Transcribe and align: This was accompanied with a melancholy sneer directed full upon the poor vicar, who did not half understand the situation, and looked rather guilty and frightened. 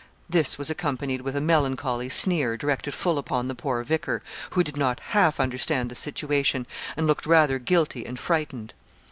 This 0.27 0.57
was 0.57 0.71
accompanied 0.71 1.21
with 1.21 1.35
a 1.35 1.39
melancholy 1.41 2.09
sneer 2.09 2.57
directed 2.57 2.95
full 2.95 3.19
upon 3.19 3.47
the 3.47 3.53
poor 3.53 3.83
vicar, 3.83 4.23
who 4.49 4.63
did 4.63 4.75
not 4.75 4.99
half 4.99 5.39
understand 5.39 5.91
the 5.91 5.95
situation, 5.95 6.65
and 6.97 7.05
looked 7.05 7.27
rather 7.27 7.59
guilty 7.59 8.03
and 8.07 8.17
frightened. 8.17 8.73